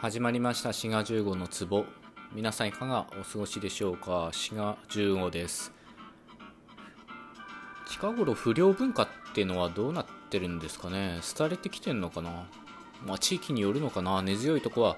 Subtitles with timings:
[0.00, 0.72] 始まりました。
[0.72, 1.84] 滋賀15の壺。
[2.32, 4.30] 皆さんいかがお過ごしでしょうか？
[4.32, 5.74] 滋賀15です。
[7.86, 11.20] 近頃不良文化っていうのはどうなってるんですかね？
[11.36, 12.48] 廃れてきてんのかな？
[13.04, 14.22] まあ地域によるのかな？
[14.22, 14.96] 根強いとこは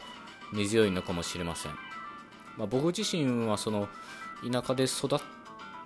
[0.53, 1.73] 根強いのかもしれません、
[2.57, 3.89] まあ、僕自身はその
[4.49, 5.19] 田舎で育っ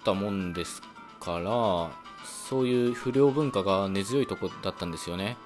[0.04, 0.82] たもんです
[1.20, 1.90] から
[2.22, 5.38] そういう不良文化が根強いとこだったんですよね。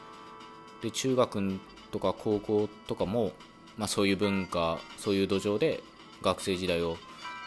[0.83, 1.61] で中学
[1.93, 3.31] とか高校とかも
[3.77, 5.83] まあ、そういう文化そういう土壌で
[6.23, 6.97] 学生時代を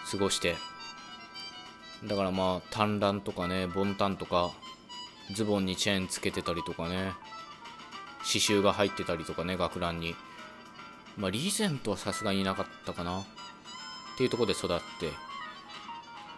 [0.09, 0.55] 過ごして
[2.05, 4.51] だからまあ短乱とかねボンタンとか
[5.33, 7.13] ズボンにチェーンつけてたりとかね
[8.19, 10.15] 刺繍が入ってたりとかね学ランに。
[11.17, 13.19] まあリーゼントはさすがにいなかったかな。
[13.19, 13.23] っ
[14.17, 15.11] ていうとこで育って。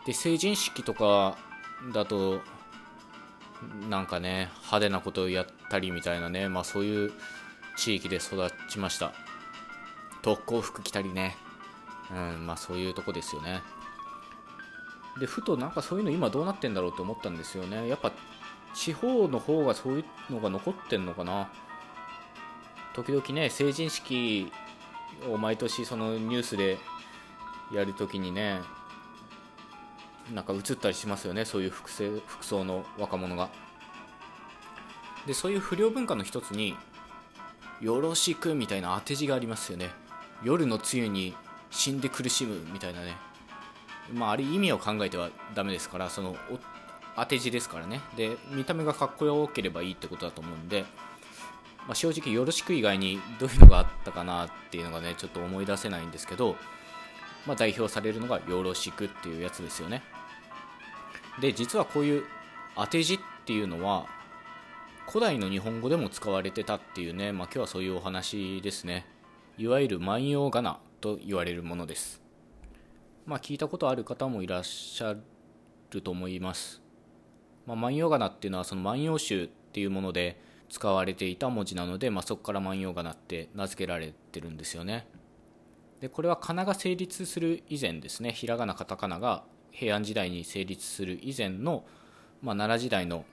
[0.05, 1.37] で成人式とか
[1.93, 2.41] だと
[3.89, 7.11] なんかね派手なことをやったりみたいなねまあそういう
[7.77, 9.13] 地域で育ちました。
[10.25, 11.37] 特攻服着たりね、
[12.11, 13.61] うんまあ、そういうとこですよね。
[15.19, 17.87] でふとなんかそういうの今どうなってんだろうって思ったんですよね。
[17.87, 18.11] やっぱ
[18.73, 21.51] 地方の方がそういうのが残ってんのかな。
[22.95, 24.51] 時々ね成人式
[25.29, 26.79] を毎年そのニュースで
[27.71, 28.61] やるときにね
[30.33, 31.45] なんか映ったりしますよね。
[31.45, 33.51] そういう服装服装の若者が。
[35.27, 36.75] でそういう不良文化の一つに
[37.79, 40.04] 「よろしく」みたいな当て字がありますよね。
[40.45, 41.35] 夜の露に
[41.71, 43.17] 死んで苦しむみたいなね。
[44.13, 46.37] まああれ意味を考えてはダメですからその
[47.15, 47.99] 当て字ですからね。
[48.15, 50.85] で見た目がかっこよければいいってことだと思うんで、
[51.87, 56.55] まあ、正直よろしく以外にどういうのがあったかなっていうのがねちょっと思い出せないんですけど、
[57.47, 60.03] まあ、代表されるのがよろしくっていうやつですよね。
[61.41, 62.23] で実はこういう
[62.75, 64.05] 当て字っていうのは
[65.07, 69.14] 古代の日本語でも使われてたっていうね、まあ、今日はそういうお話ですね。
[69.57, 72.21] いわゆる万葉仮名と言われるものです。
[73.25, 75.15] まあ、聞いたことある方もいらっしゃ
[75.91, 76.81] ると思います。
[77.65, 85.07] まあ、万葉仮名っていうのはその万葉集っていうもので使われていた文字なので、まあ、そこから万葉仮名って名付けられてるんですよね。
[86.01, 91.85] でこれは仮名が成立する以前ですねひらがなカタカナが平安時代に成立する以前の、
[92.41, 93.23] まあ、奈良時代の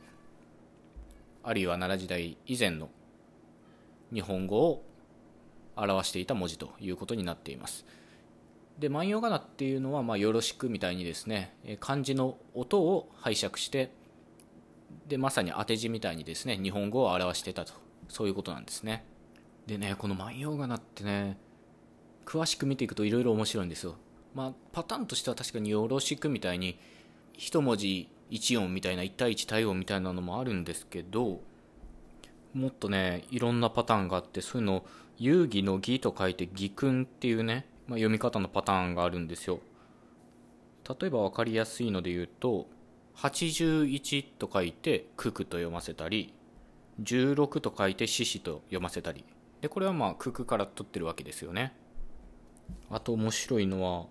[1.43, 2.89] あるいは奈良時代以前の
[4.13, 4.85] 日本語を
[5.77, 7.85] 表していた文字ということになっています。
[8.79, 13.93] で万葉仮名っていうのは、まあ、よろしくみたいにですね漢字の音を拝借して
[15.07, 17.73] でまさに当て字みたいにですね日本語を表してたと。
[18.09, 19.05] そういうことなんですね。
[19.67, 21.39] でねこの万葉仮名ってね
[22.27, 23.97] 詳しく見ていくといろいろ面白いんですよ。
[24.35, 26.79] まあパターンとしては確かによろしくみたいに
[27.35, 31.41] 一文字一音みたいな1対1対応みたいなのもあるんですけど
[32.55, 34.87] もっとねいろんなパターンがあってそういうのを
[35.23, 39.61] 遊戯の義と書いて義訓っていうね、まあ、読み方のパターンがあるんですよ。
[41.01, 42.67] 例えば分かりやすいので言うと
[43.15, 46.35] 81と書いて九九と読ませたり
[47.01, 49.25] 16と書いて獅子と読ませたり。
[49.61, 51.73] でこれはまあ九九から取ってるわけですよね。
[52.91, 54.07] あと面白いのは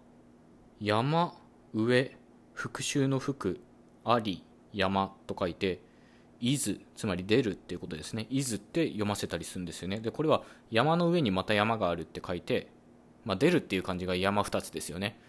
[0.79, 1.33] 山
[1.73, 2.15] 上
[2.53, 3.59] 復讐の服
[4.05, 5.81] あり山と書いて
[6.41, 8.25] 伊豆つまり出るっていうことですね。
[8.29, 9.99] 伊豆って読ませたりするんですよね。
[9.99, 10.41] でこれは
[10.71, 12.67] 山の上にまた山があるって書いて、
[13.23, 15.19] まあ、出るっていう漢字が山2つですよね。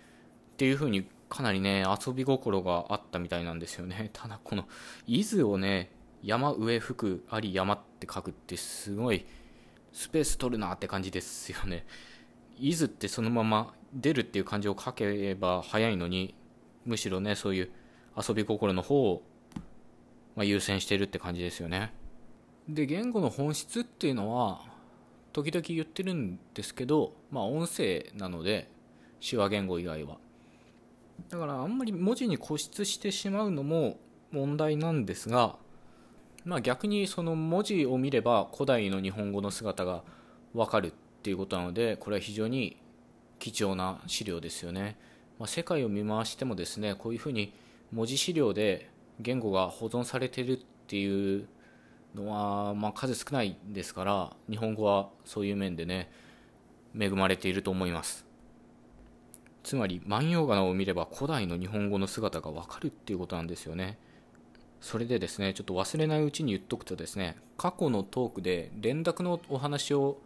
[0.54, 4.10] っていうふうにかなりね遊び心があったみたいなんですよね。
[4.14, 4.66] ただこの
[5.06, 9.26] 伊豆をね山上福あり山って書くってすごい
[9.92, 11.84] スペース取るなって感じですよね。
[12.58, 16.34] 伊豆ってそのまま出るっていう漢字を書ければ早いのに
[16.86, 17.70] むしろねそういう
[18.16, 19.22] 遊び心の方を
[20.34, 21.92] まあ、優先してるって感じですよね。
[22.68, 24.62] で言語の本質っていうのは
[25.32, 28.70] 時々言ってるんですけど、まあ、音声なので
[29.26, 30.18] 手話言語以外は
[31.28, 33.98] だからあんまり文字に固執してしまうのも
[34.30, 35.56] 問題なんですが、
[36.44, 40.02] まあ、逆にその文字を見れば古代の日本語の姿が
[40.54, 42.76] わかるっていうことなのでこれは非常に
[43.38, 44.96] 貴重な資料ですよね、
[45.38, 47.52] まあ、世界を見回してもですねこういうふうに
[47.92, 48.90] 文字資料で
[49.20, 51.48] 言語が保存されてるっていう
[52.14, 56.10] のは、まあ、数少ないですから日本語はそういう面でね
[56.98, 58.26] 恵まれていると思います。
[59.62, 63.98] つまり万葉仮名を見れば古代の日本語の姿がわかるっていうことなんですよね。
[64.80, 70.18] それでですねちょっと忘れないうちに言っとくとですね過去のトークで連絡のお話を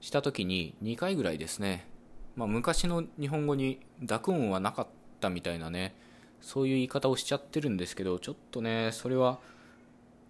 [0.00, 1.86] した時に2回ぐらいですね、
[2.34, 4.86] まあ、昔の日本語に濁音はなかっ
[5.20, 5.94] たみたいなね
[6.42, 9.38] そういう言い方をしちゃってるんですけどちょっとねそれは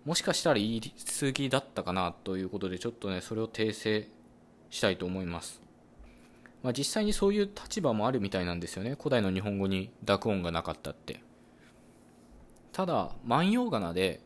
[0.05, 0.81] もしかしたら言い
[1.21, 4.09] 過ぎだったかなということでちょっとねそれを訂正
[4.71, 5.61] したいと思います。
[6.63, 8.95] まあ、実際にそういう立場もあるみたいなんですよね。
[8.97, 11.21] 古代の日本語に濁音がなかったって。
[12.73, 14.21] ただ万葉仮名で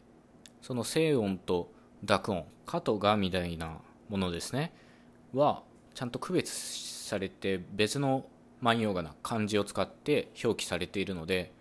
[0.63, 1.73] その静音と
[2.05, 3.79] 濁音「か」と「が」みたいな
[4.09, 4.73] ものですね。
[5.35, 5.63] は
[5.95, 8.27] ちゃんと区別されて別の
[8.61, 11.53] 万葉仮名漢字を使って表記されているので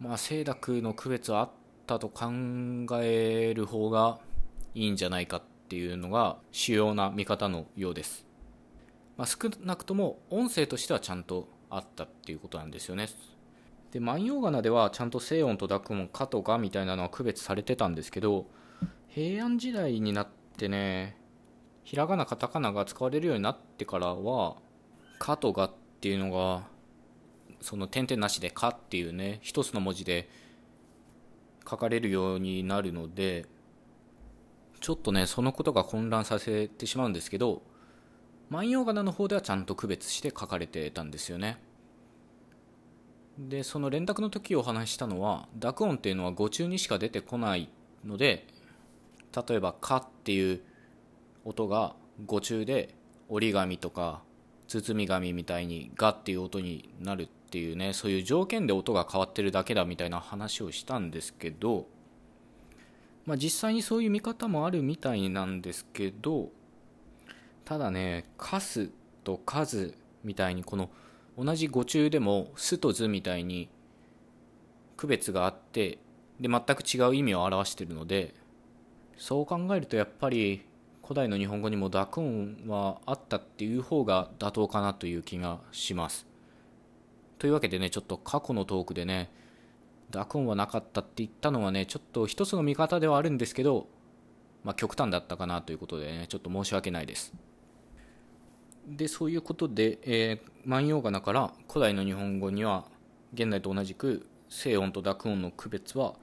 [0.00, 1.50] まあ清濁の区別はあっ
[1.86, 2.26] たと考
[3.00, 4.18] える方が
[4.74, 8.26] いいんじゃないかっていうのが主要な見方のようです、
[9.16, 13.08] まあ、少なくとも音声としてはちゃんとあったっていうことなんですよね。
[13.92, 18.46] で万葉仮名ではちゃんと静音と濁音「か」と「が」みたいなのは区別されてたんですけど
[19.08, 20.28] 平安時代になっ
[20.58, 21.16] てね
[21.84, 24.56] ひらがなカタカナが使われるようになってからは
[25.18, 25.70] 「か」と「が」っ
[26.00, 26.64] ていうのが
[27.66, 30.28] その点々なしで「か」っていうね一つの文字で
[31.68, 33.44] 書かれるようになるので
[34.80, 37.62] ちょっとねそのことが混乱させてしまうんですけど
[38.50, 41.60] 万葉仮名の方ではちゃんと区別して書かれてたんですよね。
[43.36, 47.68] でその連絡の時お話ししたのは濁音っていうのは語中にしか出てこない
[48.04, 48.46] ので
[49.48, 50.62] 例えば「か」っていう
[51.44, 51.96] 音が
[52.26, 52.94] 語中で
[53.28, 54.22] 折り紙とか
[54.68, 61.86] 包み紙みたいに「が」っていう音になるっていうねそういう条件で音が変わってるだけだみたいな話をしたんですけど、
[63.24, 66.50] まあ、実際にそういう見方もあるみたいなんですけど
[67.64, 68.90] ただね「かす」
[69.22, 69.94] と「数」
[70.24, 70.90] みたいにこの
[71.38, 73.68] 同じ語中でも「す」と「ず」みたいに
[74.96, 75.98] 区別があって
[76.40, 78.34] で全く違う意味を表してるので
[79.16, 80.62] そう考えるとやっぱり
[81.02, 86.26] 古代の日本語にも濁音はあったっていう方が妥当かなという気がします。
[87.38, 89.30] というわけでねちょっと過去のトークでね
[90.10, 93.88] 濁音はなかったって言ったのはねちょっと一つの見方ではあるんですけど、
[94.64, 97.34] まあ、極端だったかなということでねちょっと申し訳ないです。
[98.86, 102.84] でそういうことで、えー、万葉仮名から古代の日本語には
[103.34, 106.14] 現代と同じく静音と濁音の区別は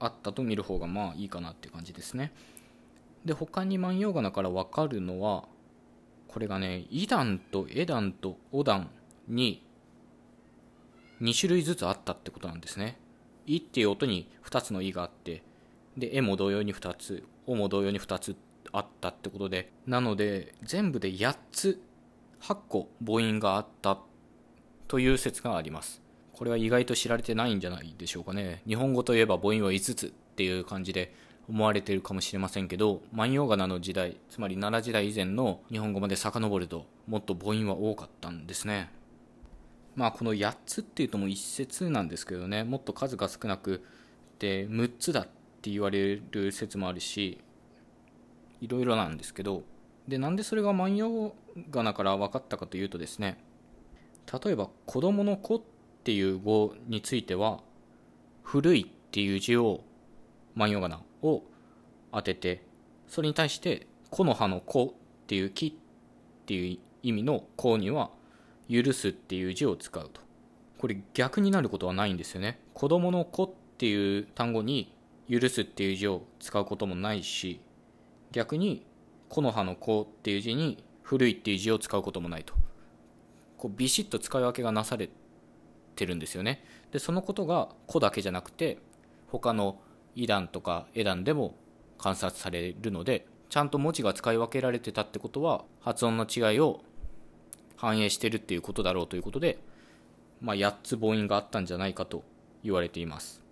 [0.00, 2.32] あったと見る方がまあいいかなっていう感じですね。
[3.24, 5.44] で他に万葉仮名から分かるのは
[6.28, 8.90] これがね「イ段と「エ段と「お段
[9.26, 9.67] に
[11.20, 12.98] 2種類ずつあったってことなんですね
[13.46, 15.42] 「い」っていう音に2つの「い」があって
[15.96, 18.36] で「え」も同様に2つ「お」も同様に2つ
[18.72, 21.82] あったってことでなので全部で8つ
[22.40, 23.98] 8個母音があった
[24.86, 26.02] という説があります。
[26.32, 28.62] これは意外と知られてないんじゃないでしょうかね。
[28.66, 31.12] 日本語といえば母音は5つっていう感じで
[31.48, 38.90] 思われているかもしれませんけど万葉仮名の時代つまり奈良時代以前の日本語まで遡るともっと母音は多かったんですね。
[39.98, 42.62] まあこの8つっていうともう一説なんですけどね。
[42.62, 43.82] もっと数が少なく
[44.38, 45.24] て6つだっ
[45.60, 47.40] て言われる説もあるし
[48.60, 49.64] いろいろなんですけど。
[50.06, 51.34] でなんでそれが万葉
[51.72, 53.42] 仮名から分かったかというとですね。
[54.44, 55.62] 例えば「子供の子」っ
[56.04, 57.60] ていう語については
[58.44, 59.82] 「古い」っていう字を
[60.54, 61.42] 万葉仮名を
[62.12, 62.64] 当てて
[63.08, 64.84] それに対して「木の葉の子」
[65.24, 65.72] っていう木っ
[66.46, 68.12] ていう意味の「子」には
[68.70, 70.20] 「許す」っていう字を使うと。
[70.78, 72.60] これ逆になることはないんですよね。
[72.72, 74.94] 子供の子っていう単語に
[75.28, 77.60] 許すっていう字を使うこともないし
[78.32, 78.86] 逆に
[79.28, 82.54] 木の葉の子っていう字に古いっていう字を使うこともないと。
[83.56, 85.10] こうビシッと使い分けがなされ
[85.96, 86.64] てるんですよね。
[86.92, 88.78] でそのことが「子」だけじゃなくて
[89.26, 89.80] 他の
[90.14, 91.56] イ段とかエ段でも
[91.98, 96.82] 観察されるのでちゃんと文字が使い分けられてたってことは発音の違いを
[97.78, 99.58] 反映してるっていうことだろうということで、
[100.40, 102.24] まあ、8つ母音があったんじゃないかと
[102.64, 103.42] 言われています。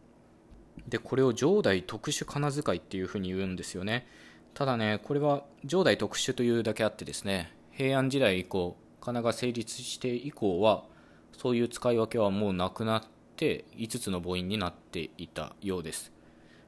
[0.89, 4.07] でこれを上代特殊仮名遣いっていうふうに言うんですよね。
[4.53, 10.85] ただねこれは上代特殊というだけあってですね平安時代以降仮名が成立して以降は
[11.33, 13.03] そういう使い分けはもうなくなっ
[13.37, 16.13] て5つの母音になっていたようです。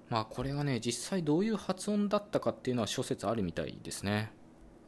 [0.09, 4.31] まあこれがね実際どういう発音だったかっていうのは諸説あるみたいですね。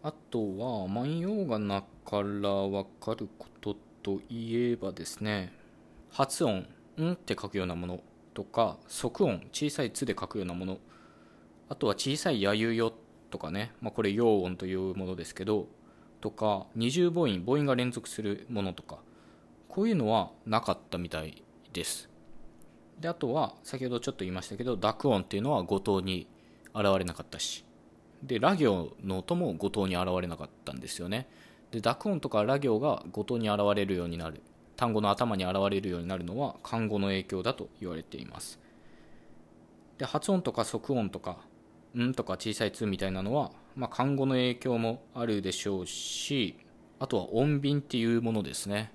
[0.02, 5.52] あとは万葉仮名からわかることといえばですね
[6.10, 6.66] 発音
[6.98, 8.00] 「ん」って書くようなもの
[8.32, 10.78] とか即音小さい「つ」で書くようなもの
[11.68, 12.94] あとは小さい「やゆよ」
[13.30, 15.68] とかね、まあ、これ陽音というものですけど
[16.22, 19.00] とか二重母音母音が連続するものとか
[19.68, 21.42] こういうのはなかったみたい
[21.72, 22.08] です。
[22.98, 26.26] であとは先ほどちょっと言いましたけど濁音っていうのは五島に
[26.74, 27.64] 現れなかったし。
[28.22, 31.28] でラ行の音も五島に現れなかったんですよね。
[31.70, 34.42] で濁音とかラ行が五島に現れるようになる
[34.76, 38.58] 単語の頭に現れるようになるのは漢語の影響だと言われています。
[39.98, 41.38] で発音とか即音とか
[41.96, 46.56] 「ん」とか小さい「つ」みたいなのは、まあ、漢語の影響もあるでしょうし
[46.98, 48.92] あとは音便っていうものですね。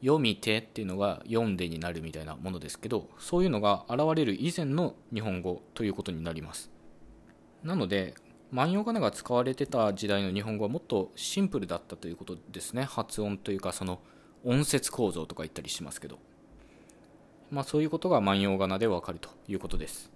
[0.00, 6.73] 読み手っていうのが読んでになるみたいなものですけどそういうのが現れる以前の日本語ということになります。
[7.64, 8.14] なので
[8.50, 12.84] 万葉仮名が使われてた時代の日本語はもっとシンプルだったということですね。
[12.84, 13.98] 発音というかその
[14.44, 16.18] 音節構造とか言ったりしますけど。
[17.50, 20.10] まあそういうことが万葉仮名でわかるということです。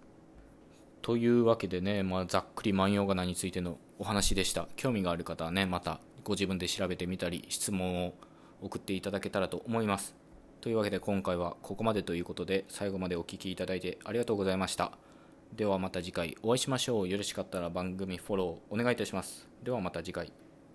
[1.02, 4.68] というわけでね、まあ、ざっくり万葉仮名についてのお話でした。
[4.76, 8.14] 興味がある方はねまたご自分で調べてみたり質問を
[8.62, 10.14] 送っていただけたらと思います。
[10.60, 15.07] というわけで今回はここまでということで最後までお聴きいただいてありがとうございました。
[15.52, 17.08] ではまた次回お会いしましょう。
[17.08, 19.48] よろしかったら番組フォローお願いいたします。
[19.62, 20.32] ではまた次回。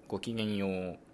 [0.07, 1.12] ごきげんよう。